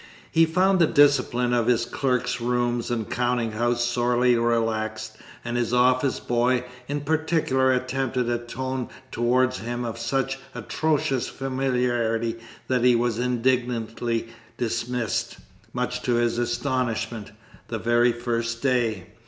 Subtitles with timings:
[0.31, 5.73] He found the discipline of his clerks' room and counting house sorely relaxed, and his
[5.75, 12.37] office boy in particular attempted a tone towards him of such atrocious familiarity
[12.67, 15.37] that he was indignantly dismissed,
[15.71, 17.29] much to his astonishment,
[17.67, 19.05] the very first day.